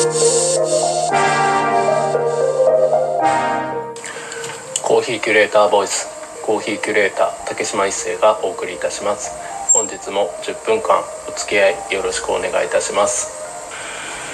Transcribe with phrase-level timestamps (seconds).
[0.00, 6.08] コーヒーキュレーターボイス
[6.42, 9.30] コーヒーキュレーター竹島一生がお送りいたします。
[9.74, 13.28] 本日も10分間お付き合いよろしくお願いいたします。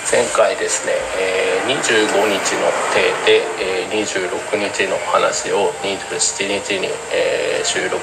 [0.08, 1.82] 前回ですね、えー、25
[2.30, 7.98] 日の手で、えー、26日の話を27日に、えー、収録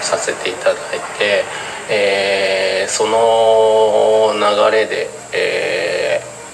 [0.00, 0.74] させていただい
[1.16, 1.44] て、
[1.90, 5.77] えー、その流れで、えー、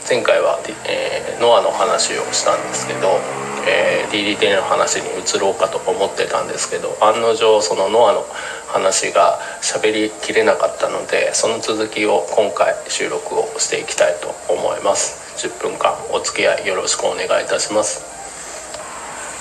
[0.09, 3.19] 前回は、えー、ノアの話をしたんですけど
[3.67, 8.27] えー、DDT の話に移ろうかと思ってたんですけど案の定そのノアの
[8.69, 15.25] 話が喋りきれなかったのでその続きを今回収録をしていきたいと思います。
[15.47, 18.14] 10分間お付き合いよろしくお願いいたします。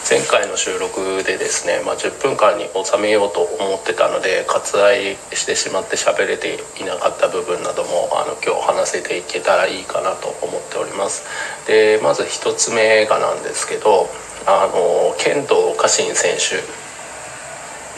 [0.04, 11.24] 前回の収録でですね、まあ、10分間に収めようと思ってたので割愛してしまって喋れていなかった部分などもあの今日話せていけたらいいかなと思っております。
[11.68, 14.10] でまず1つ目がなんですけど
[14.46, 16.60] あの剣道家臣選手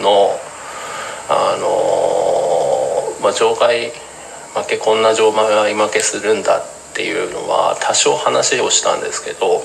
[0.04, 0.30] の
[1.28, 3.90] あの、まあ、場外
[4.54, 9.64] 負けこんな場外負けするんだっていうのは多少話をしたんですけど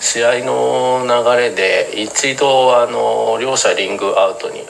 [0.00, 4.62] 試合の流れで一度あの両者リングアウトに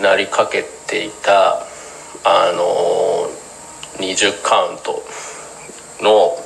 [0.00, 1.62] なりかけていた
[2.24, 3.28] あの
[3.98, 5.02] 20カウント
[6.02, 6.36] の、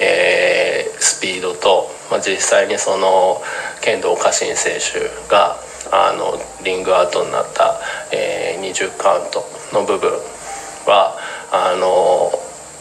[0.00, 3.42] えー、スピードと、まあ、実際にその
[3.82, 5.56] 剣道家臣選手が
[5.92, 7.80] あのリングアウトになった、
[8.12, 10.10] えー、20カウントの部分
[10.86, 11.16] は
[11.50, 12.30] あの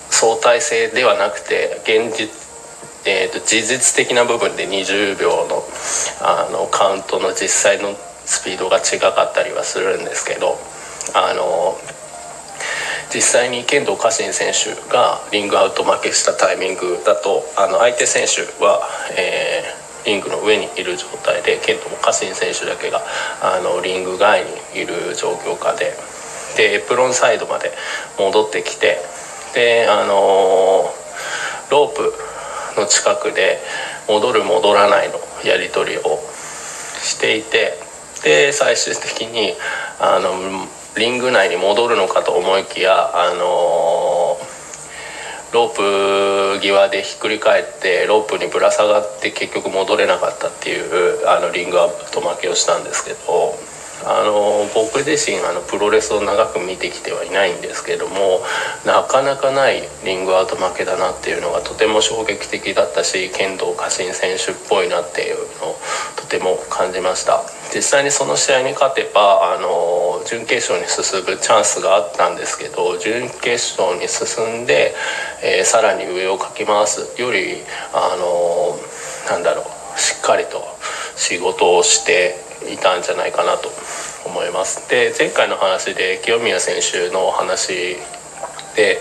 [0.09, 2.42] 相対性ではなくて現実
[3.05, 5.63] えーと、事実的な部分で20秒の
[6.21, 10.57] あのカウントの実際のスピードが違かったりはするんですけど
[11.13, 11.75] あの
[13.13, 18.81] 実際に剣道家臣選手がリングアウト負けしたタイミングだとあの相手選手は、
[19.17, 23.01] えー、リングの上にいる状態で剣道家臣選手だけが
[23.41, 24.49] あのリング外に
[24.81, 25.93] いる状況下で
[26.55, 27.71] でエプロンサイドまで
[28.17, 28.97] 戻ってきて
[29.53, 30.89] であの
[31.69, 32.13] ロープ
[32.77, 33.59] の近くで
[34.07, 36.19] 戻る戻らないのやり取りを
[37.01, 37.79] していて
[38.23, 39.53] で最終的に
[39.99, 40.67] あの
[40.97, 44.37] リング内に戻るのかと思いきやあの
[45.53, 53.55] ロープ際でひっくり返ってロープにぶら下がって結局戻れなかったっていうあのリングアップと負けをしたんですけど
[54.05, 58.41] あの僕自身あのプロレスを長く見てきてはいないんですけども
[58.85, 65.75] なかなかないリングアウト負けだなっていうのがとても衝撃的だったし剣道家臣選手っぽいなっていうのを
[66.15, 67.43] とても感じました。
[67.73, 74.93] 実際にその試合に勝てばあの準決勝に進むチャンスがあったんですけど準決勝に進んで、
[75.43, 77.57] えー、さらに上をかき回すより
[77.93, 78.77] あの
[79.27, 80.61] なんだろうしっかりと
[81.15, 83.69] 仕事をしていたんじゃないかなと
[84.25, 84.89] 思います。
[84.89, 87.97] で前回の話で清宮選手の話
[88.75, 88.99] で、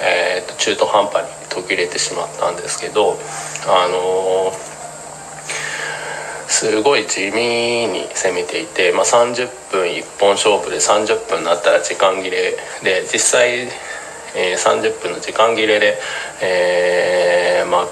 [0.00, 3.18] えー、と中途半端に途切れてしまったんですけど
[3.66, 13.68] あのー、すごい地味に攻めていて、まあ、30分1本勝負で30分になったら時間切れで実際、
[14.36, 15.98] えー、30分の時間切れで、
[16.42, 17.86] えー、まあ、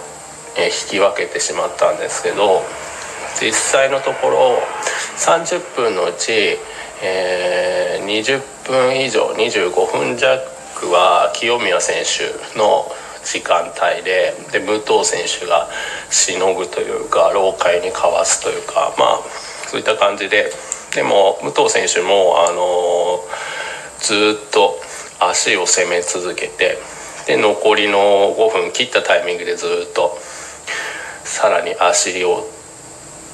[0.59, 2.63] え引き分けてしまったんですけど
[3.41, 4.59] 実際のところ
[5.21, 6.57] 30分のうち、
[7.03, 12.91] えー、20分以上25分弱は清宮選手の
[13.23, 15.69] 時間帯でで武藤選手が
[16.11, 19.21] しのぐというか老快にかわすというかまあ
[19.69, 20.51] そういった感じで
[20.95, 24.75] でも武藤選手も、あのー、ずっと
[25.21, 26.79] 足を攻め続けて
[27.27, 30.17] で残りの5分切ったタイミングでずっと
[31.25, 32.49] さらに足を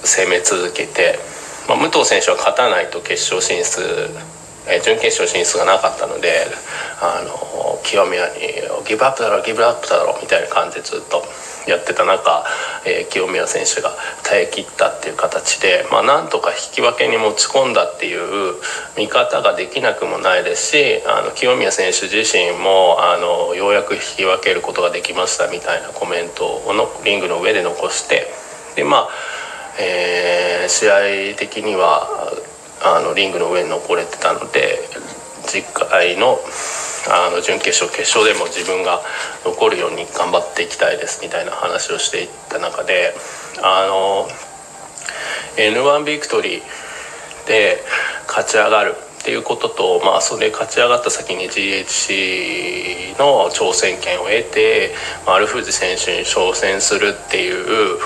[0.03, 1.19] 攻め続けて、
[1.69, 4.11] まあ、武藤選手は勝たないと決勝進出、
[4.69, 6.47] え、準決勝進出がなかったので
[7.01, 8.35] あの清宮に
[8.87, 11.25] 「ギブアップだろギブアップだろ」みたいな感じでずっと
[11.67, 12.45] やってた中、
[12.85, 13.93] えー、清宮選手が
[14.23, 18.55] 耐え切ったっていう形で、まあ、なんとか引き分けに持ち込んだっていう
[18.97, 28.33] 見方ができなくもないですしあの清宮選手自身もあのようやく引き分けることができましたみたいなコメントをのリングの上で残して
[28.77, 29.36] でまあ
[29.79, 32.09] えー、試合的には
[32.83, 34.79] あのリングの上に残れてたので
[35.47, 36.39] 次回の
[37.09, 39.01] あの準決勝決勝でも自分が
[39.45, 43.15] 残るように頑張っていきたいですみたいな話をしていった中で
[43.63, 44.29] あの
[45.57, 47.79] N1 ビクトリーで
[48.27, 54.95] 勝ち上がるっていうことと、まあ、それ勝ち上がった先に GHC の挑戦権を得て
[55.27, 57.99] 丸藤選手に挑戦するっていう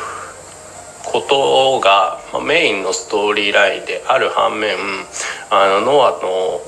[1.10, 4.76] ことが、ま、メインのストーリーラインである反面
[5.50, 6.60] あのノアの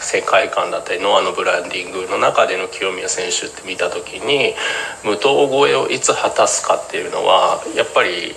[0.00, 4.54] 世界観だったりノアのブランディングの中での清宮選手って見た時に
[5.04, 8.34] 無党超えをいつ果たすかっていうのはやっぱり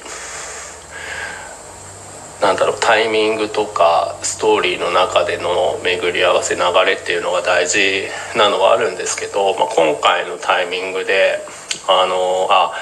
[2.42, 8.04] なんだろうタイミングとかストーリーの中での巡り合わせ流れっていうのが大事
[8.36, 11.39] なのはあるんですけど、まあ、今回のタイミングで
[11.88, 12.74] あのあ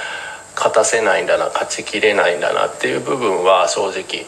[0.61, 4.27] 勝たせないんだな勝ちきれないんだなっていう部分は正直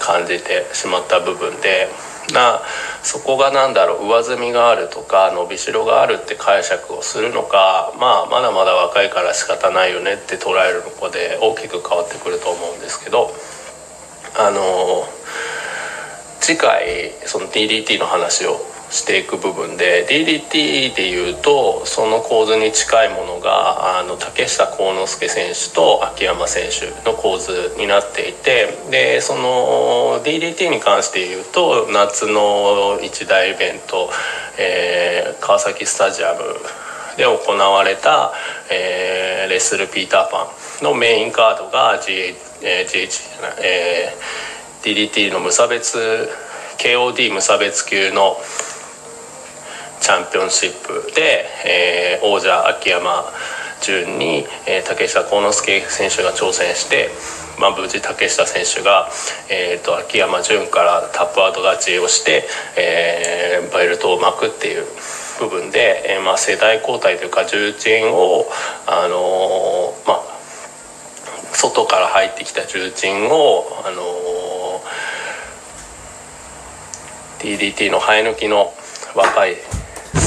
[0.00, 1.88] 感じてしまった部分で
[2.32, 2.62] な
[3.02, 13.30] そこが何だろう上積みがあるとか伸びしろがあるって解釈をするのか、まあ、まだまだ若いから仕方ないよねって捉えるのかで大きく変わってくると思うんですけど。
[14.36, 15.04] あの
[16.40, 34.10] 次回その DDT の話をしていく部分で DDT でいうとその構図に近いものがあの竹下幸之助選手と秋山選手の構図になっていてでその DDT に関して言うと夏の一大イベント、
[34.58, 36.40] えー、川崎スタジアム
[37.16, 38.32] で行われた、
[38.70, 40.48] えー、レッスル・ピーターパ
[40.80, 46.28] ンのメインカードが GH えー、GH じゃない、えー、DDT の無差別
[46.78, 48.36] KOD 無差別級の
[50.00, 53.24] チャンピオンシップで、えー、王者秋山
[53.80, 57.10] 順に、えー、竹下幸之助選手が挑戦して、
[57.58, 59.08] まあ、無事竹下選手が、
[59.50, 62.44] えーと、秋山順からタップアウト勝ちをして、
[62.76, 64.84] えー、ベルトを巻くっていう
[65.40, 68.46] 部分で、えーまあ、世代交代というか重鎮を、
[68.86, 70.38] あのー、まあ
[71.52, 78.72] 外から入ってきた重鎮を、あのー、DDT の生え抜きの
[79.14, 79.56] 若い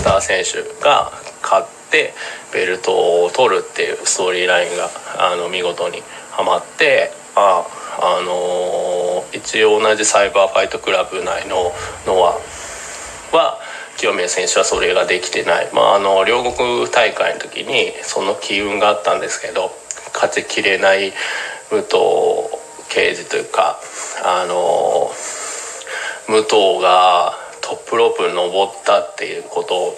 [0.01, 1.12] スター選手が
[1.44, 2.15] 勝って
[2.51, 4.89] ベルトを取るっていうストーリーラインが
[5.19, 6.01] あの見事に
[6.31, 7.63] はまってあ
[8.01, 11.71] あのー、一応同じサイバーファイトクラブ内の
[12.07, 13.59] ノアは
[13.95, 19.69] 清宮選手はそれができてない、まあ、あの両国大会の時にその機運があったんですけど
[20.15, 21.13] 勝ちきれない
[21.69, 21.92] 武藤
[22.89, 23.80] 刑事というか
[24.25, 25.12] あの
[26.25, 27.40] 武藤が
[27.71, 29.95] トップロープに登ったっていうことを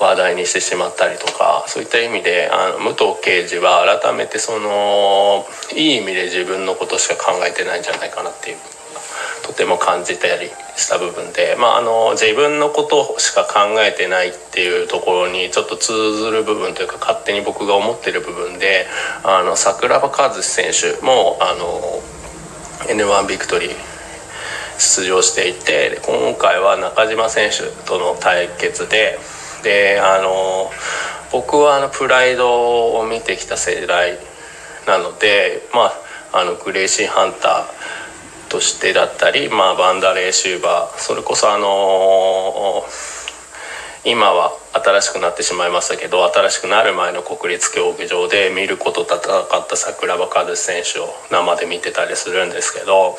[0.00, 8.56] 話題にしてしまったりとかそういった意味であの武藤刑事は改めてそのいい意味で自分のことしか考えてないんじゃないかなっていう
[9.46, 18.86] とても感じたりした部分で、まあ、あの自分のことしか考えてないっていうところにちょっと通ずる部分というか勝手に僕が思ってる部分で
[19.24, 22.02] あの桜庭和志選手もあの
[22.92, 23.97] N1 ビクトリー
[24.78, 29.18] 出場していて今回は中島選手との対決で
[29.62, 30.70] であの
[31.32, 34.18] 僕はあのプライドを見てきた世代
[34.86, 35.92] なのでま
[36.32, 42.84] ああのグレイシーハンターとしてだったり、まあ、バンダレーシューバーそれこそあの、
[44.04, 53.16] 今は新しくなってしまいましたけど新しくなる前の国立競技場で見ること戦った桜庭和志選手を生で見てたりするんですけど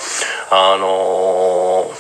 [0.52, 1.96] あのー、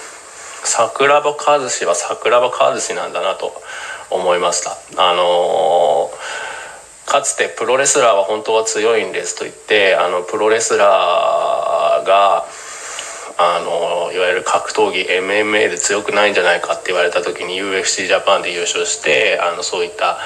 [0.64, 3.54] 桜庭和志は桜庭和志なんだなと
[4.12, 4.72] 思いました。
[4.98, 12.46] あのー、かつてプロレスラーは本当は強いんですと言ってあのプロレスラーが
[13.42, 20.20] あのいわゆる格闘技 MMA で強くないんじゃないかって言われた時に UFC ジャパンで優勝してあのそういった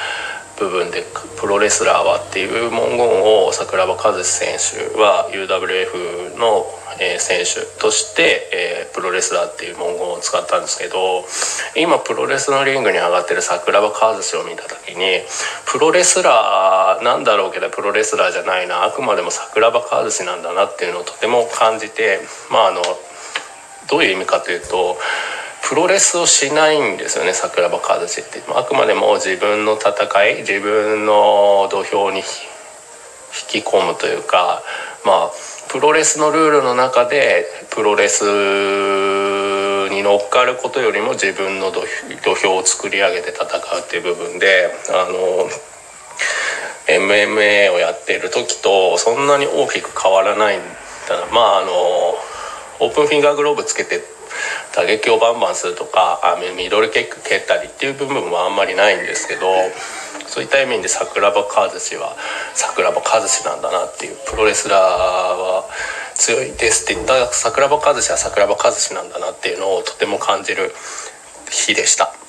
[0.60, 1.04] 部分で
[1.40, 6.66] プロレスラーはっていう文言を桜庭和志選手は UWF の
[7.20, 11.26] 選手として、プロレスラーっていう文言を使ったんですけど
[11.76, 15.22] 今プロレスのリングに上がってる桜庭和志を見た時に
[15.66, 22.20] プロレスラーなんだろうけどプロレスラーじゃないなあくまでも桜庭和志なんだなっていうのをとても感じて
[22.52, 22.82] まああの
[23.90, 24.98] どういう意味かというと
[25.74, 28.44] プロレスをしないんですよね桜庭和志って。
[28.56, 29.92] あくまでも自分の戦
[30.30, 32.24] い自分の土俵に引
[33.64, 34.62] き込むというか
[35.04, 35.32] まあ
[35.70, 38.22] プロレスのルールの中でプロレス
[39.90, 41.82] に乗っかることよりも自分の土
[42.36, 45.50] 俵を作り上げて戦うっていう部分であの
[46.86, 50.66] MMA をやっている時とそんなに大きく変わらないんだ
[51.34, 51.72] まああの
[52.80, 54.13] オープンフィンガーグローブつけて
[54.76, 59.42] 打撃をバンバンするとかあミドルケック蹴ったりっていう部分はあんまりないんですけど
[60.28, 62.18] そういった意味で桜庭和志は
[62.56, 65.70] 桜庭和志なんだなっていうプロレスラーは
[66.16, 70.74] 強いですって言った桜庭和志は桜庭和志なんだなっていうのをとても感じる
[71.52, 72.23] 日でした。